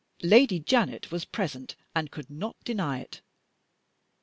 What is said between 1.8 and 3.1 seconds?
and could not deny